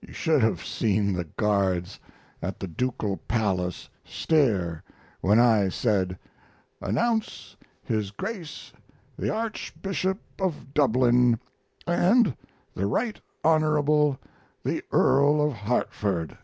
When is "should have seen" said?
0.12-1.14